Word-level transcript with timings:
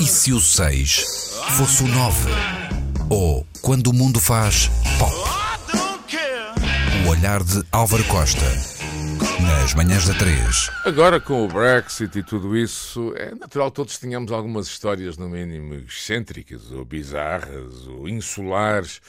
E 0.00 0.06
se 0.06 0.32
o 0.32 0.40
6 0.40 1.34
fosse 1.56 1.82
o 1.82 1.88
9? 1.88 2.30
Ou 3.10 3.44
quando 3.60 3.88
o 3.88 3.92
mundo 3.92 4.20
faz 4.20 4.70
pop? 4.96 5.12
O 7.04 7.10
olhar 7.10 7.42
de 7.42 7.64
Álvaro 7.72 8.04
Costa. 8.04 8.44
Nas 9.42 9.74
manhãs 9.74 10.06
da 10.06 10.14
3. 10.14 10.70
Agora, 10.84 11.20
com 11.20 11.44
o 11.44 11.48
Brexit 11.48 12.16
e 12.16 12.22
tudo 12.22 12.56
isso, 12.56 13.12
é 13.16 13.34
natural 13.34 13.72
todos 13.72 13.98
tenhamos 13.98 14.30
algumas 14.30 14.68
histórias, 14.68 15.16
no 15.16 15.28
mínimo, 15.28 15.74
excêntricas, 15.74 16.70
ou 16.70 16.84
bizarras, 16.84 17.88
ou 17.88 18.08
insulares, 18.08 19.00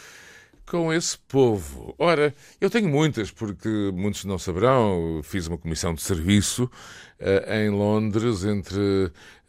com 0.69 0.93
esse 0.93 1.17
povo. 1.17 1.95
Ora, 1.97 2.33
eu 2.61 2.69
tenho 2.69 2.87
muitas, 2.87 3.31
porque 3.31 3.67
muitos 3.91 4.23
não 4.23 4.37
saberão, 4.37 5.19
fiz 5.23 5.47
uma 5.47 5.57
comissão 5.57 5.95
de 5.95 6.01
serviço 6.01 6.65
uh, 7.19 7.53
em 7.53 7.71
Londres 7.71 8.43
entre 8.45 8.79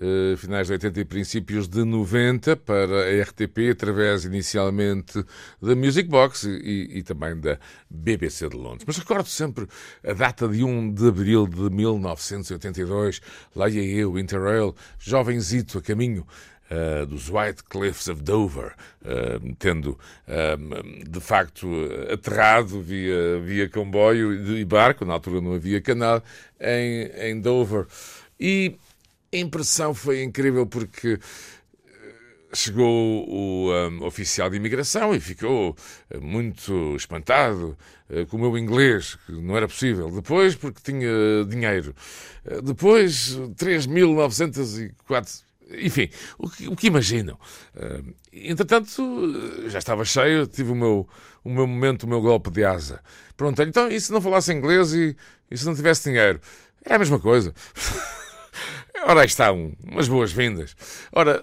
uh, 0.00 0.36
finais 0.38 0.68
de 0.68 0.72
80 0.72 1.00
e 1.00 1.04
princípios 1.04 1.68
de 1.68 1.84
90 1.84 2.56
para 2.56 3.04
a 3.04 3.22
RTP, 3.22 3.70
através 3.70 4.24
inicialmente 4.24 5.22
da 5.60 5.76
Music 5.76 6.08
Box 6.08 6.44
e, 6.44 6.88
e 6.90 7.02
também 7.02 7.38
da 7.38 7.58
BBC 7.90 8.48
de 8.48 8.56
Londres. 8.56 8.84
Mas 8.86 8.96
recordo 8.96 9.28
sempre 9.28 9.66
a 10.02 10.14
data 10.14 10.48
de 10.48 10.64
1 10.64 10.94
de 10.94 11.06
abril 11.06 11.46
de 11.46 11.68
1982, 11.68 13.20
lá 13.54 13.68
ia 13.68 13.82
eu, 13.82 14.18
Interrail, 14.18 14.74
jovenzito 14.98 15.76
a 15.76 15.82
caminho 15.82 16.26
uh, 16.70 17.04
dos 17.06 17.28
White 17.28 17.64
Cliffs 17.64 18.08
of 18.08 18.22
Dover, 18.22 18.74
uh, 19.02 19.54
tendo 19.58 19.98
uh, 20.28 21.08
de 21.08 21.20
facto 21.20 21.68
aterrado 22.12 22.80
via, 22.80 23.40
via 23.40 23.68
comboio 23.68 24.56
e 24.56 24.64
barco, 24.64 25.04
na 25.04 25.14
altura 25.14 25.40
não 25.40 25.54
havia 25.54 25.80
canal, 25.80 26.22
em, 26.60 27.10
em 27.30 27.40
Dover. 27.40 27.86
E 28.38 28.76
a 29.32 29.36
impressão 29.36 29.92
foi 29.94 30.22
incrível 30.22 30.66
porque 30.66 31.18
chegou 32.52 33.28
o 33.28 33.70
um, 33.70 34.04
oficial 34.04 34.50
de 34.50 34.56
imigração 34.56 35.14
e 35.14 35.20
ficou 35.20 35.76
muito 36.20 36.96
espantado 36.96 37.78
com 38.28 38.36
o 38.38 38.40
meu 38.40 38.58
inglês, 38.58 39.16
que 39.24 39.30
não 39.30 39.56
era 39.56 39.68
possível. 39.68 40.10
Depois, 40.10 40.56
porque 40.56 40.80
tinha 40.82 41.44
dinheiro. 41.48 41.94
Depois, 42.64 43.38
3.904 43.56 45.44
enfim, 45.78 46.08
o 46.38 46.48
que, 46.48 46.68
o 46.68 46.76
que 46.76 46.86
imaginam? 46.88 47.38
Uh, 47.74 48.14
entretanto, 48.32 49.68
já 49.68 49.78
estava 49.78 50.04
cheio, 50.04 50.46
tive 50.46 50.72
o 50.72 50.74
meu, 50.74 51.08
o 51.44 51.50
meu 51.50 51.66
momento, 51.66 52.04
o 52.04 52.08
meu 52.08 52.20
golpe 52.20 52.50
de 52.50 52.64
asa. 52.64 53.00
Pronto, 53.36 53.62
então, 53.62 53.88
e 53.88 54.00
se 54.00 54.12
não 54.12 54.20
falasse 54.20 54.52
inglês 54.52 54.92
e, 54.92 55.16
e 55.50 55.56
se 55.56 55.64
não 55.64 55.74
tivesse 55.74 56.10
dinheiro? 56.10 56.40
É 56.84 56.94
a 56.94 56.98
mesma 56.98 57.18
coisa. 57.18 57.54
Ora, 59.06 59.20
aí 59.20 59.26
está 59.26 59.52
um, 59.52 59.74
umas 59.82 60.08
boas-vindas. 60.08 60.76
Ora, 61.12 61.42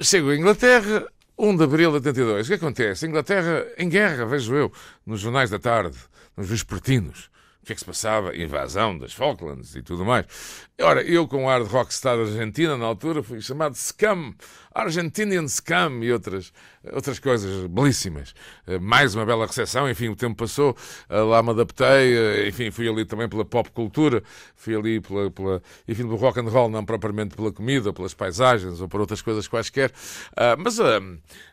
chego 0.00 0.30
à 0.30 0.36
Inglaterra, 0.36 1.06
1 1.38 1.56
de 1.56 1.64
abril 1.64 1.90
de 1.90 1.96
82. 1.96 2.46
O 2.46 2.48
que 2.50 2.54
acontece? 2.54 3.04
A 3.04 3.08
Inglaterra 3.08 3.66
em 3.78 3.88
guerra, 3.88 4.26
vejo 4.26 4.54
eu, 4.54 4.72
nos 5.06 5.20
jornais 5.20 5.48
da 5.48 5.58
tarde, 5.58 5.96
nos 6.36 6.48
vespertinos. 6.48 7.30
O 7.62 7.66
que 7.66 7.72
é 7.72 7.74
que 7.74 7.80
se 7.80 7.86
passava? 7.86 8.36
Invasão 8.36 8.98
das 8.98 9.12
Falklands 9.12 9.74
e 9.74 9.82
tudo 9.82 10.04
mais. 10.04 10.26
Ora, 10.82 11.02
eu 11.02 11.28
com 11.28 11.44
o 11.44 11.48
ar 11.48 11.62
de 11.62 11.68
rockstar 11.68 12.18
argentina, 12.18 12.74
na 12.74 12.86
altura, 12.86 13.22
fui 13.22 13.38
chamado 13.42 13.74
Scam, 13.74 14.34
Argentinian 14.72 15.46
Scam 15.46 16.02
e 16.02 16.10
outras, 16.10 16.54
outras 16.92 17.18
coisas 17.18 17.66
belíssimas. 17.66 18.34
Eh, 18.66 18.78
mais 18.78 19.14
uma 19.14 19.26
bela 19.26 19.46
recepção, 19.46 19.90
enfim, 19.90 20.08
o 20.08 20.16
tempo 20.16 20.36
passou, 20.36 20.74
eh, 21.08 21.20
lá 21.20 21.42
me 21.42 21.50
adaptei, 21.50 22.16
eh, 22.16 22.48
enfim, 22.48 22.70
fui 22.70 22.88
ali 22.88 23.04
também 23.04 23.28
pela 23.28 23.44
pop 23.44 23.68
cultura, 23.72 24.22
fui 24.56 24.74
ali 24.74 25.00
pela, 25.00 25.30
pela 25.30 25.62
enfim, 25.86 26.04
pelo 26.04 26.16
rock 26.16 26.40
and 26.40 26.48
roll, 26.48 26.70
não 26.70 26.82
propriamente 26.84 27.36
pela 27.36 27.52
comida, 27.52 27.92
pelas 27.92 28.14
paisagens 28.14 28.80
ou 28.80 28.88
por 28.88 29.02
outras 29.02 29.20
coisas 29.20 29.46
quaisquer. 29.46 29.92
Ah, 30.34 30.56
mas, 30.56 30.78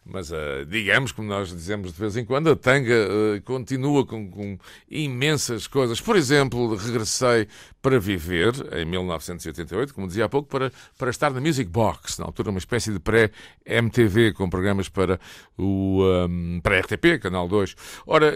mas 0.05 0.31
digamos, 0.70 1.11
como 1.11 1.28
nós 1.28 1.50
dizemos 1.50 1.92
de 1.92 2.00
vez 2.00 2.16
em 2.16 2.23
quando, 2.23 2.52
a 2.52 2.55
tanga 2.55 2.95
continua 3.44 4.05
com, 4.05 4.30
com 4.30 4.58
imensas 4.89 5.67
coisas. 5.67 5.99
Por 5.99 6.15
exemplo, 6.15 6.76
regressei 6.76 7.48
para 7.82 7.99
viver 7.99 8.54
em 8.73 8.86
19 8.86 9.17
1988, 9.17 9.94
como 9.94 10.08
dizia 10.08 10.26
há 10.26 10.30
pouco, 10.30 10.50
para, 10.50 10.72
para 10.98 11.10
estar 11.10 11.32
na 11.32 11.42
Music 11.42 11.70
Box, 11.70 12.20
na 12.20 12.26
altura 12.26 12.50
uma 12.50 12.60
espécie 12.60 12.92
de 12.92 13.00
pré-MTV, 13.00 14.33
com 14.33 14.50
programas 14.50 14.89
para, 14.89 15.20
o, 15.58 16.04
um, 16.30 16.60
para 16.61 16.80
RTP, 16.80 17.20
Canal 17.22 17.48
2. 17.48 17.76
Ora, 18.06 18.32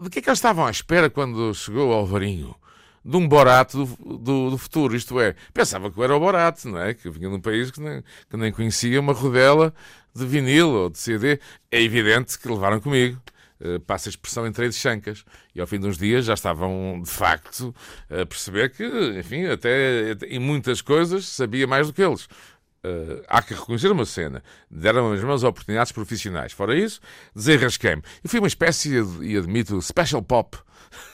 de 0.00 0.10
que 0.10 0.18
é 0.18 0.22
que 0.22 0.28
eles 0.28 0.38
estavam 0.38 0.66
à 0.66 0.70
espera 0.70 1.08
quando 1.08 1.54
chegou 1.54 1.90
o 1.90 1.92
Alvarinho? 1.92 2.54
de 3.06 3.16
um 3.16 3.28
Borat 3.28 3.72
do, 3.72 3.86
do, 4.18 4.50
do, 4.50 4.58
futuro, 4.58 4.96
isto 4.96 5.20
é, 5.20 5.36
pensava 5.54 5.88
que 5.92 5.96
eu 5.96 6.02
era 6.02 6.16
o 6.16 6.18
Borat, 6.18 6.64
não 6.64 6.80
é? 6.80 6.92
Que 6.92 7.08
vinha 7.08 7.28
de 7.28 7.36
um 7.36 7.40
país 7.40 7.70
que 7.70 7.80
nem, 7.80 8.02
que 8.28 8.36
nem 8.36 8.50
conhecia 8.50 9.00
uma 9.00 9.12
rodela 9.12 9.72
de 10.12 10.26
vinil 10.26 10.70
ou 10.70 10.90
de 10.90 10.98
CD. 10.98 11.38
É 11.70 11.80
evidente 11.80 12.36
que 12.36 12.48
levaram 12.48 12.80
comigo. 12.80 13.20
Uh, 13.60 13.80
passa 13.80 14.08
a 14.08 14.10
expressão 14.10 14.46
entre 14.46 14.64
eles 14.64 14.76
chancas. 14.76 15.24
E 15.54 15.60
ao 15.60 15.66
fim 15.66 15.80
de 15.80 15.86
uns 15.86 15.96
dias 15.96 16.24
já 16.24 16.34
estavam, 16.34 17.00
de 17.02 17.10
facto, 17.10 17.74
a 18.10 18.26
perceber 18.26 18.70
que, 18.70 18.84
enfim, 19.18 19.46
até 19.46 20.12
em 20.28 20.38
muitas 20.38 20.82
coisas 20.82 21.26
sabia 21.26 21.66
mais 21.66 21.86
do 21.86 21.92
que 21.92 22.02
eles. 22.02 22.28
Uh, 22.86 23.20
há 23.26 23.42
que 23.42 23.52
reconhecer 23.52 23.90
uma 23.90 24.04
cena. 24.04 24.44
Deram 24.70 25.10
as 25.10 25.18
mesmas 25.18 25.42
oportunidades 25.42 25.90
profissionais. 25.90 26.52
Fora 26.52 26.76
isso, 26.76 27.00
desenrasquei-me. 27.34 28.02
E 28.22 28.28
fui 28.28 28.38
uma 28.38 28.46
espécie, 28.46 28.92
e 29.22 29.36
admito, 29.36 29.82
special 29.82 30.22
pop. 30.22 30.56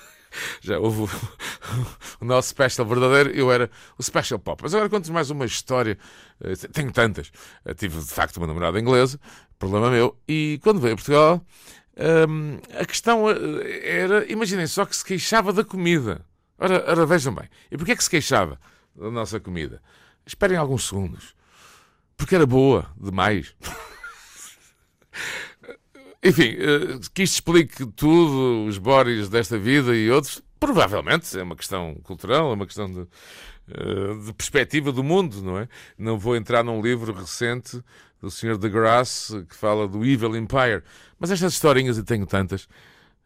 Já 0.61 0.79
houve 0.79 1.03
o, 2.21 2.25
nosso 2.27 2.51
special 2.51 2.87
verdadeiro, 2.87 3.31
eu 3.31 3.51
era 3.51 3.71
o 3.97 4.03
special 4.03 4.39
pop. 4.39 4.63
Mas 4.63 4.75
agora 4.75 4.91
conto 4.91 5.11
mais 5.11 5.31
uma 5.31 5.47
história. 5.47 5.97
Uh, 6.39 6.69
tenho 6.69 6.93
tantas. 6.93 7.33
Tive, 7.79 7.99
de 7.99 8.13
facto, 8.13 8.37
uma 8.37 8.47
namorada 8.47 8.79
inglesa, 8.79 9.19
problema 9.59 9.91
meu, 9.91 10.19
e 10.29 10.61
quando 10.63 10.79
veio 10.79 10.93
a 10.93 10.97
Portugal 10.97 11.47
a 12.79 12.85
questão 12.85 13.31
eh, 13.31 14.01
era, 14.01 14.31
imaginem 14.31 14.67
só 14.67 14.85
que 14.85 14.97
se 14.97 15.05
queixava 15.05 15.53
da 15.53 15.65
comida. 15.65 16.25
Ora, 16.59 16.85
ora 16.89 17.07
vejam 17.07 17.35
bem. 17.35 17.49
E 17.71 17.77
porquê 17.77 17.93
é 17.93 17.97
que 17.97 18.05
se 18.05 18.11
queixava 18.11 18.59
da 18.95 19.11
nossa 19.11 19.39
comida? 19.41 19.83
Esperem 20.25 20.57
alguns 20.57 20.89
segundos. 20.89 21.35
Porque 22.17 22.35
era 22.35 22.47
boa 22.47 22.91
demais. 22.99 23.55
Enfim, 26.25 26.55
uh, 26.55 27.01
que 27.13 27.25
isto 27.25 27.35
explique 27.35 27.85
tudo, 27.85 28.65
os 28.67 28.79
Boris 28.79 29.29
desta 29.29 29.59
vida 29.59 29.95
e 29.95 30.09
outros, 30.09 30.41
provavelmente 30.63 31.37
é 31.37 31.43
uma 31.43 31.57
questão 31.57 31.97
cultural, 32.05 32.53
é 32.53 32.55
uma 32.55 32.67
questão 32.67 32.89
de, 32.89 33.01
uh, 33.01 34.25
de 34.25 34.33
perspectiva 34.33 34.93
do 34.93 35.03
mundo, 35.03 35.43
não 35.43 35.59
é? 35.59 35.69
Não 35.99 36.17
vou 36.17 36.37
entrar 36.37 36.63
num 36.63 36.81
livro 36.81 37.13
recente 37.13 37.83
do 38.21 38.31
Sr. 38.31 38.57
de 38.57 38.69
Grasse, 38.69 39.43
que 39.47 39.57
fala 39.57 39.89
do 39.89 40.05
Evil 40.05 40.37
Empire. 40.37 40.85
Mas 41.19 41.33
estas 41.33 41.55
historinhas, 41.55 41.99
e 41.99 42.05
tenho 42.05 42.25
tantas, 42.27 42.69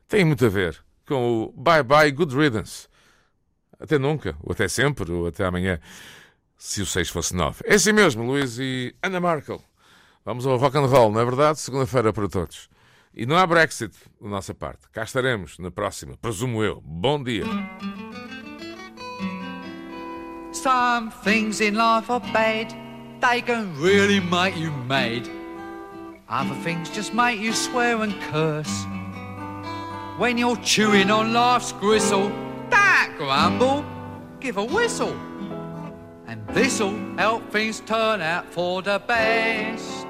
têm 0.08 0.24
muito 0.24 0.46
a 0.46 0.48
ver 0.48 0.82
com 1.06 1.42
o 1.42 1.52
Bye 1.52 1.82
Bye 1.82 2.10
Good 2.10 2.34
Riddance. 2.34 2.88
Até 3.78 3.98
nunca, 3.98 4.34
ou 4.42 4.52
até 4.52 4.66
sempre, 4.66 5.12
ou 5.12 5.26
até 5.26 5.44
amanhã, 5.44 5.78
se 6.56 6.80
o 6.80 6.86
6 6.86 7.10
fosse 7.10 7.36
9. 7.36 7.64
É 7.66 7.74
assim 7.74 7.92
mesmo, 7.92 8.24
Luís 8.24 8.58
e 8.58 8.94
Ana 9.02 9.20
Markel. 9.20 9.62
Vamos 10.24 10.46
ao 10.46 10.56
rock 10.56 10.78
and 10.78 10.86
roll, 10.86 11.12
não 11.12 11.20
é 11.20 11.24
verdade? 11.26 11.60
Segunda-feira 11.60 12.14
para 12.14 12.30
todos. 12.30 12.70
E 13.16 13.24
não 13.24 13.36
há 13.36 13.46
Brexit 13.46 13.94
da 14.20 14.28
nossa 14.28 14.54
parte. 14.54 14.88
Cá 14.92 15.02
estaremos 15.02 15.58
na 15.58 15.70
próxima, 15.70 16.16
presumo 16.18 16.62
eu. 16.62 16.82
Bom 16.82 17.22
dia. 17.22 17.44
Some 20.52 21.10
things 21.24 21.60
in 21.60 21.74
life 21.74 22.10
are 22.10 22.20
bad. 22.32 22.86
they 23.20 23.40
can 23.40 23.74
really 23.80 24.20
make 24.20 24.56
you 24.56 24.70
mad. 24.70 25.28
Other 26.28 26.54
things 26.56 26.90
just 26.90 27.14
make 27.14 27.40
you 27.40 27.52
swear 27.52 28.02
and 28.02 28.12
curse. 28.22 28.84
When 30.18 30.38
you're 30.38 30.56
chewing 30.56 31.10
on 31.10 31.32
life's 31.32 31.72
gristle, 31.72 32.30
that 32.70 33.14
grumble, 33.16 33.84
give 34.40 34.56
a 34.56 34.64
whistle. 34.64 35.16
And 36.26 36.46
this'll 36.48 36.98
help 37.16 37.50
things 37.52 37.80
turn 37.80 38.20
out 38.20 38.46
for 38.52 38.82
the 38.82 39.00
best. 39.06 40.06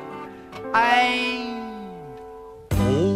And 0.75 1.56